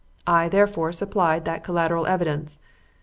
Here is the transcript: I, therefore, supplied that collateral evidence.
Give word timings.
I, 0.25 0.49
therefore, 0.49 0.91
supplied 0.93 1.45
that 1.45 1.63
collateral 1.63 2.07
evidence. 2.07 2.57